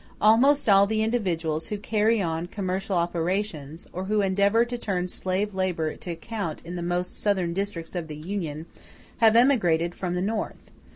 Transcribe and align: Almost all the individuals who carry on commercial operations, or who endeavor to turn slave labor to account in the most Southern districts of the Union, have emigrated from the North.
Almost 0.19 0.67
all 0.67 0.87
the 0.87 1.03
individuals 1.03 1.67
who 1.67 1.77
carry 1.77 2.23
on 2.23 2.47
commercial 2.47 2.95
operations, 2.97 3.85
or 3.93 4.05
who 4.05 4.21
endeavor 4.21 4.65
to 4.65 4.75
turn 4.75 5.07
slave 5.07 5.53
labor 5.53 5.95
to 5.95 6.09
account 6.13 6.59
in 6.65 6.75
the 6.75 6.81
most 6.81 7.21
Southern 7.21 7.53
districts 7.53 7.93
of 7.93 8.07
the 8.07 8.17
Union, 8.17 8.65
have 9.17 9.35
emigrated 9.35 9.93
from 9.93 10.15
the 10.15 10.21
North. 10.23 10.71